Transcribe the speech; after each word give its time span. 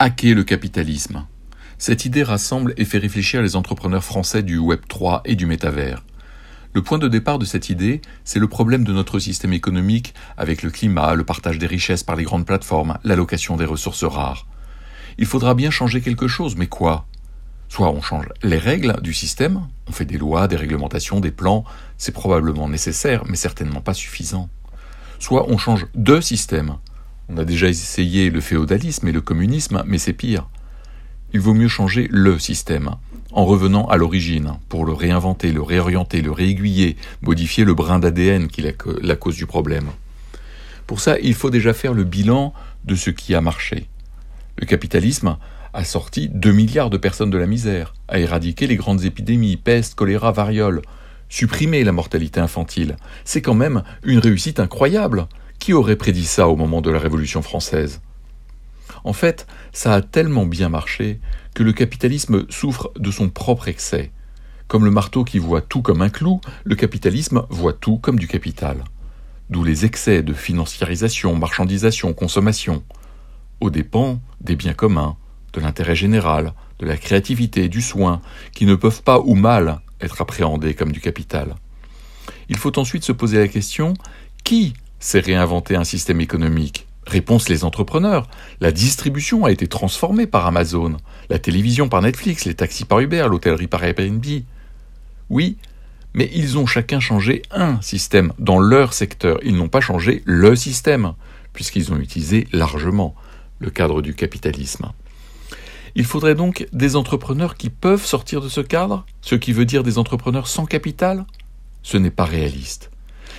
Hacker 0.00 0.34
le 0.34 0.42
capitalisme. 0.42 1.24
Cette 1.78 2.04
idée 2.04 2.24
rassemble 2.24 2.74
et 2.76 2.84
fait 2.84 2.98
réfléchir 2.98 3.42
les 3.42 3.54
entrepreneurs 3.54 4.02
français 4.02 4.42
du 4.42 4.58
Web 4.58 4.80
3 4.88 5.22
et 5.24 5.36
du 5.36 5.46
métavers. 5.46 6.02
Le 6.72 6.82
point 6.82 6.98
de 6.98 7.06
départ 7.06 7.38
de 7.38 7.44
cette 7.44 7.70
idée, 7.70 8.02
c'est 8.24 8.40
le 8.40 8.48
problème 8.48 8.82
de 8.82 8.92
notre 8.92 9.20
système 9.20 9.52
économique 9.52 10.12
avec 10.36 10.64
le 10.64 10.70
climat, 10.70 11.14
le 11.14 11.22
partage 11.22 11.60
des 11.60 11.68
richesses 11.68 12.02
par 12.02 12.16
les 12.16 12.24
grandes 12.24 12.44
plateformes, 12.44 12.98
l'allocation 13.04 13.56
des 13.56 13.64
ressources 13.64 14.02
rares. 14.02 14.48
Il 15.16 15.26
faudra 15.26 15.54
bien 15.54 15.70
changer 15.70 16.00
quelque 16.00 16.26
chose, 16.26 16.56
mais 16.56 16.66
quoi? 16.66 17.06
Soit 17.68 17.92
on 17.92 18.02
change 18.02 18.26
les 18.42 18.58
règles 18.58 19.00
du 19.00 19.14
système, 19.14 19.68
on 19.86 19.92
fait 19.92 20.06
des 20.06 20.18
lois, 20.18 20.48
des 20.48 20.56
réglementations, 20.56 21.20
des 21.20 21.30
plans, 21.30 21.62
c'est 21.98 22.12
probablement 22.12 22.68
nécessaire, 22.68 23.22
mais 23.28 23.36
certainement 23.36 23.80
pas 23.80 23.94
suffisant. 23.94 24.48
Soit 25.20 25.48
on 25.48 25.56
change 25.56 25.86
de 25.94 26.20
système, 26.20 26.78
on 27.28 27.38
a 27.38 27.44
déjà 27.44 27.68
essayé 27.68 28.30
le 28.30 28.40
féodalisme 28.40 29.08
et 29.08 29.12
le 29.12 29.20
communisme, 29.20 29.82
mais 29.86 29.98
c'est 29.98 30.12
pire. 30.12 30.48
Il 31.32 31.40
vaut 31.40 31.54
mieux 31.54 31.68
changer 31.68 32.08
le 32.10 32.38
système, 32.38 32.90
en 33.32 33.44
revenant 33.44 33.86
à 33.86 33.96
l'origine, 33.96 34.54
pour 34.68 34.84
le 34.84 34.92
réinventer, 34.92 35.52
le 35.52 35.62
réorienter, 35.62 36.22
le 36.22 36.30
réaiguiller, 36.30 36.96
modifier 37.22 37.64
le 37.64 37.74
brin 37.74 37.98
d'ADN 37.98 38.48
qui 38.48 38.60
est 38.60 38.76
la 39.02 39.16
cause 39.16 39.36
du 39.36 39.46
problème. 39.46 39.90
Pour 40.86 41.00
ça, 41.00 41.18
il 41.18 41.34
faut 41.34 41.50
déjà 41.50 41.72
faire 41.72 41.94
le 41.94 42.04
bilan 42.04 42.52
de 42.84 42.94
ce 42.94 43.10
qui 43.10 43.34
a 43.34 43.40
marché. 43.40 43.86
Le 44.58 44.66
capitalisme 44.66 45.36
a 45.72 45.82
sorti 45.82 46.28
2 46.28 46.52
milliards 46.52 46.90
de 46.90 46.98
personnes 46.98 47.30
de 47.30 47.38
la 47.38 47.46
misère, 47.46 47.94
a 48.08 48.18
éradiqué 48.18 48.66
les 48.66 48.76
grandes 48.76 49.04
épidémies, 49.04 49.56
peste, 49.56 49.96
choléra, 49.96 50.30
variole, 50.30 50.82
supprimé 51.28 51.82
la 51.82 51.90
mortalité 51.90 52.38
infantile. 52.38 52.96
C'est 53.24 53.42
quand 53.42 53.54
même 53.54 53.82
une 54.04 54.18
réussite 54.18 54.60
incroyable. 54.60 55.26
Qui 55.58 55.72
aurait 55.72 55.96
prédit 55.96 56.26
ça 56.26 56.48
au 56.48 56.56
moment 56.56 56.80
de 56.80 56.90
la 56.90 56.98
Révolution 56.98 57.42
française? 57.42 58.00
En 59.04 59.12
fait, 59.12 59.46
ça 59.72 59.94
a 59.94 60.02
tellement 60.02 60.46
bien 60.46 60.68
marché 60.68 61.20
que 61.54 61.62
le 61.62 61.72
capitalisme 61.72 62.46
souffre 62.50 62.90
de 62.98 63.10
son 63.10 63.28
propre 63.28 63.68
excès. 63.68 64.10
Comme 64.68 64.84
le 64.84 64.90
marteau 64.90 65.24
qui 65.24 65.38
voit 65.38 65.60
tout 65.60 65.82
comme 65.82 66.02
un 66.02 66.08
clou, 66.08 66.40
le 66.64 66.74
capitalisme 66.74 67.46
voit 67.50 67.74
tout 67.74 67.98
comme 67.98 68.18
du 68.18 68.26
capital. 68.26 68.84
D'où 69.50 69.62
les 69.62 69.84
excès 69.84 70.22
de 70.22 70.32
financiarisation, 70.32 71.34
marchandisation, 71.36 72.14
consommation, 72.14 72.82
aux 73.60 73.70
dépens 73.70 74.20
des 74.40 74.56
biens 74.56 74.74
communs, 74.74 75.16
de 75.52 75.60
l'intérêt 75.60 75.94
général, 75.94 76.54
de 76.78 76.86
la 76.86 76.96
créativité, 76.96 77.68
du 77.68 77.82
soin, 77.82 78.20
qui 78.52 78.66
ne 78.66 78.74
peuvent 78.74 79.02
pas 79.02 79.20
ou 79.20 79.34
mal 79.34 79.80
être 80.00 80.20
appréhendés 80.20 80.74
comme 80.74 80.92
du 80.92 81.00
capital. 81.00 81.54
Il 82.48 82.56
faut 82.56 82.78
ensuite 82.78 83.04
se 83.04 83.12
poser 83.12 83.38
la 83.38 83.48
question 83.48 83.94
qui 84.44 84.74
c'est 85.04 85.20
réinventer 85.20 85.76
un 85.76 85.84
système 85.84 86.22
économique 86.22 86.86
Réponse 87.06 87.50
les 87.50 87.64
entrepreneurs. 87.64 88.26
La 88.62 88.72
distribution 88.72 89.44
a 89.44 89.52
été 89.52 89.66
transformée 89.66 90.26
par 90.26 90.46
Amazon, 90.46 90.96
la 91.28 91.38
télévision 91.38 91.90
par 91.90 92.00
Netflix, 92.00 92.46
les 92.46 92.54
taxis 92.54 92.86
par 92.86 93.00
Uber, 93.00 93.26
l'hôtellerie 93.28 93.66
par 93.66 93.84
Airbnb. 93.84 94.24
Oui, 95.28 95.58
mais 96.14 96.30
ils 96.32 96.56
ont 96.56 96.64
chacun 96.64 97.00
changé 97.00 97.42
un 97.50 97.78
système 97.82 98.32
dans 98.38 98.58
leur 98.58 98.94
secteur. 98.94 99.38
Ils 99.42 99.54
n'ont 99.54 99.68
pas 99.68 99.82
changé 99.82 100.22
le 100.24 100.56
système, 100.56 101.12
puisqu'ils 101.52 101.92
ont 101.92 101.98
utilisé 101.98 102.48
largement 102.54 103.14
le 103.58 103.68
cadre 103.68 104.00
du 104.00 104.14
capitalisme. 104.14 104.90
Il 105.94 106.06
faudrait 106.06 106.34
donc 106.34 106.66
des 106.72 106.96
entrepreneurs 106.96 107.56
qui 107.56 107.68
peuvent 107.68 108.06
sortir 108.06 108.40
de 108.40 108.48
ce 108.48 108.62
cadre, 108.62 109.04
ce 109.20 109.34
qui 109.34 109.52
veut 109.52 109.66
dire 109.66 109.82
des 109.82 109.98
entrepreneurs 109.98 110.48
sans 110.48 110.64
capital? 110.64 111.26
Ce 111.82 111.98
n'est 111.98 112.10
pas 112.10 112.24
réaliste. 112.24 112.90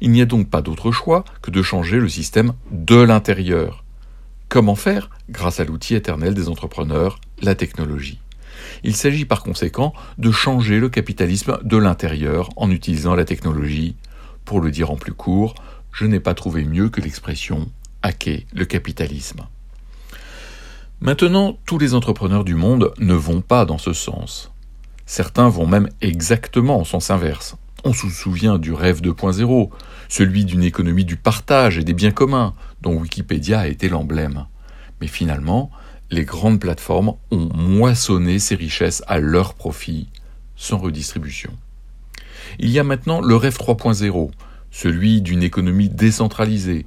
Il 0.00 0.10
n'y 0.10 0.22
a 0.22 0.26
donc 0.26 0.50
pas 0.50 0.62
d'autre 0.62 0.92
choix 0.92 1.24
que 1.42 1.50
de 1.50 1.62
changer 1.62 1.98
le 1.98 2.08
système 2.08 2.52
de 2.70 2.96
l'intérieur. 2.96 3.84
Comment 4.48 4.74
faire 4.74 5.10
Grâce 5.28 5.60
à 5.60 5.64
l'outil 5.64 5.94
éternel 5.94 6.34
des 6.34 6.48
entrepreneurs, 6.48 7.18
la 7.42 7.54
technologie? 7.54 8.20
Il 8.84 8.96
s'agit 8.96 9.24
par 9.24 9.42
conséquent 9.42 9.92
de 10.18 10.30
changer 10.30 10.78
le 10.78 10.88
capitalisme 10.88 11.58
de 11.62 11.76
l'intérieur 11.76 12.50
en 12.56 12.70
utilisant 12.70 13.14
la 13.14 13.24
technologie. 13.24 13.96
Pour 14.44 14.60
le 14.60 14.70
dire 14.70 14.90
en 14.90 14.96
plus 14.96 15.12
court, 15.12 15.54
je 15.92 16.06
n'ai 16.06 16.20
pas 16.20 16.34
trouvé 16.34 16.64
mieux 16.64 16.88
que 16.88 17.00
l'expression 17.00 17.68
hacker 18.02 18.42
le 18.52 18.64
capitalisme. 18.64 19.40
Maintenant, 21.00 21.58
tous 21.66 21.78
les 21.78 21.94
entrepreneurs 21.94 22.44
du 22.44 22.54
monde 22.54 22.92
ne 22.98 23.14
vont 23.14 23.40
pas 23.40 23.64
dans 23.64 23.78
ce 23.78 23.92
sens. 23.92 24.52
Certains 25.04 25.48
vont 25.48 25.66
même 25.66 25.88
exactement 26.00 26.78
en 26.78 26.84
sens 26.84 27.10
inverse. 27.10 27.56
On 27.86 27.92
se 27.92 28.10
souvient 28.10 28.58
du 28.58 28.72
rêve 28.72 29.00
2.0, 29.00 29.70
celui 30.08 30.44
d'une 30.44 30.64
économie 30.64 31.04
du 31.04 31.14
partage 31.14 31.78
et 31.78 31.84
des 31.84 31.92
biens 31.92 32.10
communs, 32.10 32.52
dont 32.80 32.96
Wikipédia 32.96 33.60
a 33.60 33.68
été 33.68 33.88
l'emblème. 33.88 34.46
Mais 35.00 35.06
finalement, 35.06 35.70
les 36.10 36.24
grandes 36.24 36.58
plateformes 36.58 37.14
ont 37.30 37.48
moissonné 37.54 38.40
ces 38.40 38.56
richesses 38.56 39.04
à 39.06 39.20
leur 39.20 39.54
profit, 39.54 40.08
sans 40.56 40.78
redistribution. 40.78 41.52
Il 42.58 42.70
y 42.70 42.80
a 42.80 42.82
maintenant 42.82 43.20
le 43.20 43.36
rêve 43.36 43.56
3.0, 43.56 44.32
celui 44.72 45.22
d'une 45.22 45.44
économie 45.44 45.88
décentralisée. 45.88 46.86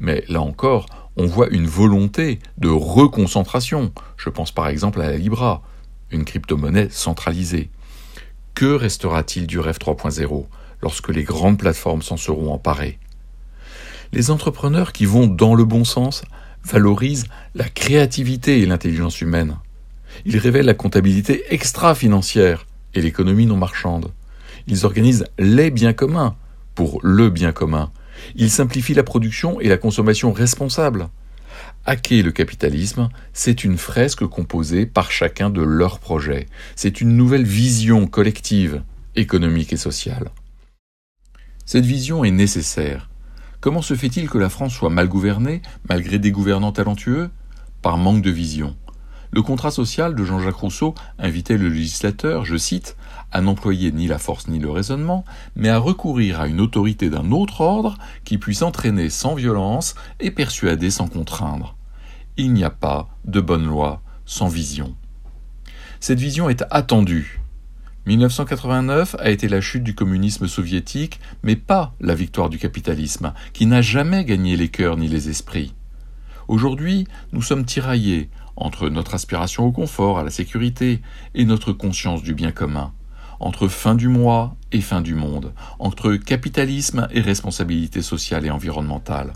Mais 0.00 0.24
là 0.28 0.40
encore, 0.40 0.86
on 1.16 1.26
voit 1.26 1.48
une 1.50 1.68
volonté 1.68 2.40
de 2.56 2.68
reconcentration. 2.68 3.92
Je 4.16 4.30
pense 4.30 4.50
par 4.50 4.66
exemple 4.66 5.00
à 5.00 5.10
la 5.10 5.16
Libra, 5.16 5.62
une 6.10 6.24
crypto-monnaie 6.24 6.88
centralisée. 6.90 7.70
Que 8.58 8.74
restera-t-il 8.74 9.46
du 9.46 9.60
rêve 9.60 9.78
3.0 9.78 10.46
lorsque 10.82 11.10
les 11.10 11.22
grandes 11.22 11.58
plateformes 11.58 12.02
s'en 12.02 12.16
seront 12.16 12.52
emparées? 12.52 12.98
Les 14.12 14.32
entrepreneurs 14.32 14.92
qui 14.92 15.04
vont 15.04 15.28
dans 15.28 15.54
le 15.54 15.64
bon 15.64 15.84
sens 15.84 16.24
valorisent 16.64 17.26
la 17.54 17.68
créativité 17.68 18.60
et 18.60 18.66
l'intelligence 18.66 19.20
humaine. 19.20 19.58
Ils 20.24 20.38
révèlent 20.38 20.66
la 20.66 20.74
comptabilité 20.74 21.44
extra-financière 21.54 22.66
et 22.94 23.00
l'économie 23.00 23.46
non 23.46 23.56
marchande. 23.56 24.10
Ils 24.66 24.86
organisent 24.86 25.26
les 25.38 25.70
biens 25.70 25.92
communs 25.92 26.34
pour 26.74 26.98
le 27.04 27.30
bien 27.30 27.52
commun. 27.52 27.92
Ils 28.34 28.50
simplifient 28.50 28.94
la 28.94 29.04
production 29.04 29.60
et 29.60 29.68
la 29.68 29.76
consommation 29.76 30.32
responsable. 30.32 31.10
Hacker 31.86 32.22
le 32.22 32.32
capitalisme, 32.32 33.08
c'est 33.32 33.64
une 33.64 33.78
fresque 33.78 34.26
composée 34.26 34.86
par 34.86 35.10
chacun 35.10 35.50
de 35.50 35.62
leurs 35.62 35.98
projets. 35.98 36.46
C'est 36.76 37.00
une 37.00 37.16
nouvelle 37.16 37.44
vision 37.44 38.06
collective, 38.06 38.82
économique 39.16 39.72
et 39.72 39.76
sociale. 39.78 40.30
Cette 41.64 41.86
vision 41.86 42.24
est 42.24 42.30
nécessaire. 42.30 43.08
Comment 43.60 43.82
se 43.82 43.94
fait-il 43.94 44.28
que 44.28 44.38
la 44.38 44.48
France 44.48 44.74
soit 44.74 44.90
mal 44.90 45.08
gouvernée, 45.08 45.62
malgré 45.88 46.18
des 46.18 46.30
gouvernants 46.30 46.72
talentueux? 46.72 47.30
Par 47.82 47.98
manque 47.98 48.22
de 48.22 48.30
vision. 48.30 48.76
Le 49.30 49.42
contrat 49.42 49.70
social 49.70 50.14
de 50.14 50.24
Jean-Jacques 50.24 50.56
Rousseau 50.56 50.94
invitait 51.18 51.58
le 51.58 51.68
législateur, 51.68 52.44
je 52.44 52.56
cite, 52.56 52.96
à 53.30 53.40
n'employer 53.40 53.92
ni 53.92 54.06
la 54.06 54.18
force 54.18 54.48
ni 54.48 54.58
le 54.58 54.70
raisonnement, 54.70 55.24
mais 55.54 55.68
à 55.68 55.78
recourir 55.78 56.40
à 56.40 56.48
une 56.48 56.60
autorité 56.60 57.10
d'un 57.10 57.30
autre 57.32 57.60
ordre 57.60 57.98
qui 58.24 58.38
puisse 58.38 58.62
entraîner 58.62 59.10
sans 59.10 59.34
violence 59.34 59.94
et 60.18 60.30
persuader 60.30 60.90
sans 60.90 61.08
contraindre 61.08 61.74
il 62.38 62.52
n'y 62.52 62.64
a 62.64 62.70
pas 62.70 63.08
de 63.24 63.40
bonne 63.40 63.66
loi 63.66 64.00
sans 64.24 64.48
vision. 64.48 64.94
Cette 66.00 66.20
vision 66.20 66.48
est 66.48 66.64
attendue. 66.70 67.40
1989 68.06 69.16
a 69.18 69.30
été 69.30 69.48
la 69.48 69.60
chute 69.60 69.82
du 69.82 69.94
communisme 69.94 70.46
soviétique, 70.46 71.20
mais 71.42 71.56
pas 71.56 71.94
la 72.00 72.14
victoire 72.14 72.48
du 72.48 72.58
capitalisme, 72.58 73.34
qui 73.52 73.66
n'a 73.66 73.82
jamais 73.82 74.24
gagné 74.24 74.56
les 74.56 74.68
cœurs 74.68 74.96
ni 74.96 75.08
les 75.08 75.28
esprits. 75.28 75.74
Aujourd'hui, 76.46 77.06
nous 77.32 77.42
sommes 77.42 77.64
tiraillés 77.64 78.30
entre 78.58 78.88
notre 78.88 79.14
aspiration 79.14 79.64
au 79.64 79.72
confort, 79.72 80.18
à 80.18 80.24
la 80.24 80.30
sécurité, 80.30 81.00
et 81.34 81.44
notre 81.44 81.72
conscience 81.72 82.22
du 82.22 82.34
bien 82.34 82.50
commun, 82.50 82.92
entre 83.40 83.68
fin 83.68 83.94
du 83.94 84.08
mois 84.08 84.56
et 84.72 84.80
fin 84.80 85.00
du 85.00 85.14
monde, 85.14 85.52
entre 85.78 86.14
capitalisme 86.14 87.06
et 87.12 87.20
responsabilité 87.20 88.02
sociale 88.02 88.44
et 88.44 88.50
environnementale. 88.50 89.32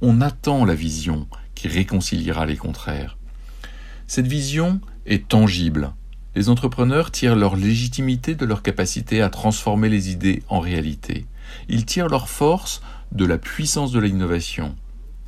On 0.00 0.20
attend 0.20 0.64
la 0.64 0.74
vision 0.74 1.26
qui 1.54 1.68
réconciliera 1.68 2.46
les 2.46 2.56
contraires. 2.56 3.16
Cette 4.06 4.26
vision 4.26 4.80
est 5.06 5.28
tangible. 5.28 5.92
Les 6.34 6.48
entrepreneurs 6.48 7.10
tirent 7.10 7.36
leur 7.36 7.56
légitimité 7.56 8.34
de 8.34 8.44
leur 8.44 8.62
capacité 8.62 9.22
à 9.22 9.30
transformer 9.30 9.88
les 9.88 10.10
idées 10.10 10.42
en 10.48 10.60
réalité. 10.60 11.26
Ils 11.68 11.84
tirent 11.84 12.08
leur 12.08 12.28
force 12.28 12.82
de 13.12 13.24
la 13.24 13.38
puissance 13.38 13.92
de 13.92 14.00
l'innovation. 14.00 14.74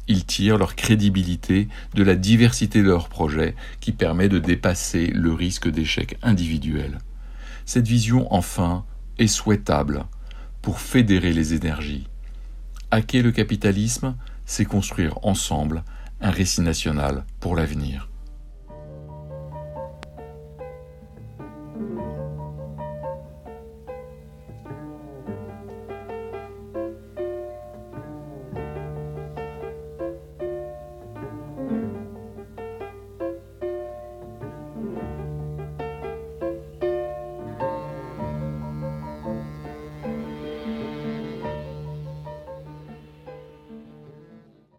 Ils 0.09 0.25
tirent 0.25 0.59
leur 0.59 0.77
crédibilité 0.77 1.69
de 1.95 2.03
la 2.03 2.15
diversité 2.15 2.83
de 2.83 2.89
leurs 2.89 3.09
projets 3.09 3.57
qui 3.81 3.93
permet 3.93 4.29
de 4.29 4.39
dépasser 4.39 5.09
le 5.09 5.33
risque 5.33 5.69
d'échec 5.69 6.17
individuel. 6.23 6.99
Cette 7.65 7.89
vision, 7.89 8.33
enfin, 8.33 8.85
est 9.19 9.27
souhaitable 9.27 10.05
pour 10.63 10.81
fédérer 10.81 11.33
les 11.33 11.55
énergies. 11.55 12.07
Hacker 12.91 13.23
le 13.23 13.33
capitalisme, 13.33 14.15
c'est 14.45 14.65
construire 14.65 15.19
ensemble 15.23 15.83
un 16.21 16.31
récit 16.31 16.61
national 16.61 17.25
pour 17.41 17.57
l'avenir. 17.57 18.09